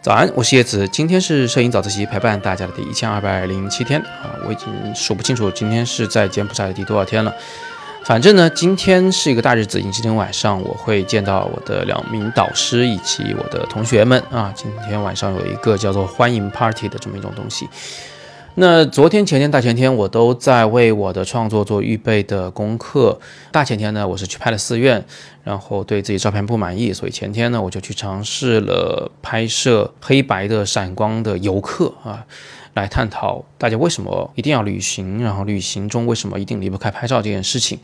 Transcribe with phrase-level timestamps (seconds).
[0.00, 7.34] 早安，我是叶子，今天是摄影早自习陪伴大家的第一千二百零七天啊，我已经数不清楚今天是在柬埔寨的第多少天了。
[8.04, 14.50] 反正呢，今天是一个大日子，因为今天晚上我会见到我的两名导师以及我的同学们啊。
[14.56, 17.68] 今天晚上有一个叫做欢迎 party 的这么一种东西。
[18.60, 23.16] 那昨天、前天、大前天，我都在为我的创作做预备的功课。
[23.52, 25.04] 大前天呢，我是去拍了寺院，
[25.44, 32.26] 然后对自己照片不满意，所以前天呢，我就去尝试了拍摄黑白的闪光的游客啊，
[32.74, 37.78] 来探讨大家为什么一定要旅行，然后旅行中为什么一定离不开拍照这件事情。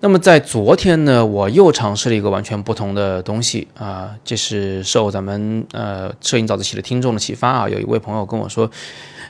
[0.00, 8.70] 那么在昨天呢，我又尝试了一个完全不同的东西啊，这是受咱们呃摄影早自习的听众的启发啊，有一位朋友跟我说。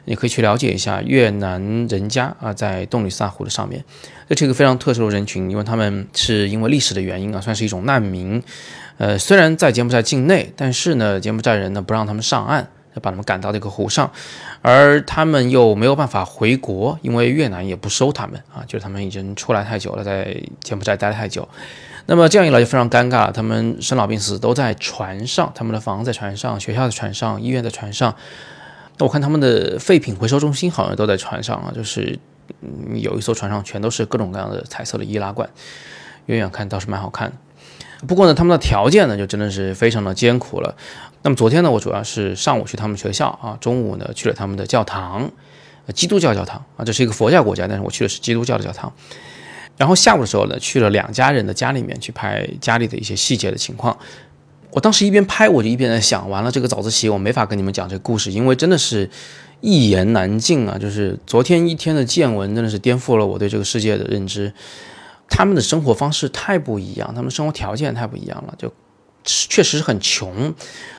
[0.08, 3.84] 你可以去了解一下越南人家啊，在洞里萨湖的上面，
[4.28, 8.40] 这是一个非常特殊的人群，因为他们是因为历史的原因啊，算是一种难民。
[8.98, 12.68] 呃，虽然在柬埔寨境内，但是呢，柬埔寨人呢不让他们上岸，
[13.00, 14.10] 把他们赶到这个湖上，
[14.62, 21.48] 而他们又没有办法回国，因为越南也不收他们啊，就是他们已经出来太久了，在柬埔寨待了太久。
[22.06, 28.14] 那么这样一来就非常尴尬，他们生老病死都在船上，他们的房在船上，学校在船上，医院在船上。
[28.98, 32.18] 那我看他们的废品回收中心好像都在船上啊，就是
[32.94, 35.48] 有一艘船上全都是各种各样的彩色的易拉罐，
[36.26, 37.32] 远远看倒是蛮好看。
[38.06, 40.76] 不过呢，他们的条件呢就真的是非常的艰苦了。
[41.22, 45.30] 那么昨天呢，我主要是上午去他们学校啊，中午呢去了他们的教堂，
[45.94, 48.92] 基督教教堂啊，这是一个佛教国家，但是我去的是基督教的教堂。
[49.76, 53.96] 然后下午的时候呢，去了两家人的家里面去拍家里的一些细节的情况。
[54.70, 59.08] 我当时一边拍，我就一边在想，完了这个早自习我没法跟你们讲这个故事，因为真的是
[59.62, 60.76] 一言难尽啊！
[60.78, 64.52] 就是昨天一天的见闻，真的是颠覆了我对这个世界的认知。
[65.28, 68.72] 他们的生活方式太不一样，他们生活条件太不一样了，就
[69.24, 70.54] 确实是很穷，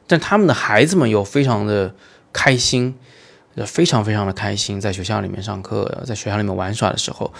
[0.06, 1.94] 但他们的孩子们又非常的
[2.34, 2.96] 开心，
[3.66, 7.34] 非常非常的开心，在学校里面上课，在学校里面玩耍的时候。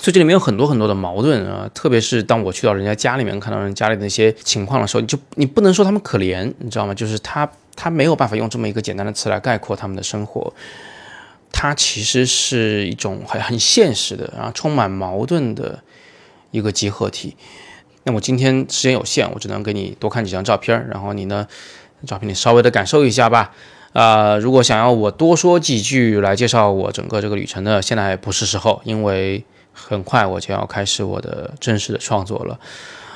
[0.00, 6.94] 所以这里面有很多很多的矛盾啊，特别是当我去到人家家里面，看到人家里的一些情况的时候，你就你不能说他们可怜，你知道吗？
[6.94, 10.54] 就是他他没有办法用这么一个简单的词来概括他们的生活，
[11.50, 15.82] 它其实是一种很很现实的，然后充满矛盾的
[16.50, 17.36] 一个集合体。
[18.04, 21.46] 那我今天时间有限，我只能给你多看几张照片，然后你呢，
[22.06, 23.52] 照片你稍微的感受一下吧。
[23.92, 29.44] 啊，如果想要我多说几句来介绍我整个这个旅程呢，现在不是时候，因为。
[29.80, 32.58] 很快我就要开始我的正式的创作了，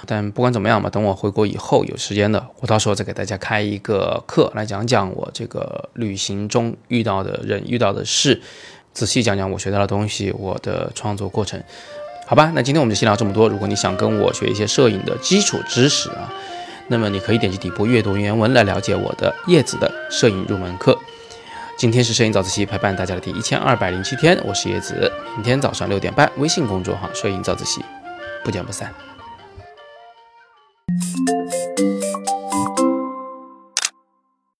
[0.06, 8.40] 但不管怎么样吧，等我回国以后有时间的，我到时候再给大家开一个课来讲讲我这个旅行中遇到的人、遇到的事，
[8.92, 11.60] 仔细讲讲我学到的东西，我的创作过程，
[12.26, 12.50] 好吧？
[12.54, 13.48] 那今天我们就先聊这么多。
[13.48, 16.32] 如果你想跟我学一些摄影的基础知识啊，
[16.88, 20.98] 那么你可以点击底部阅读原文来了解我的叶子的摄影入门课。
[21.76, 25.10] 今天是摄影早自习陪伴大家的第一千二百零七天，我是叶子。
[25.34, 27.84] 明天早上六点半，微信公众号“摄影早自习”，
[28.44, 29.11] 不见不散。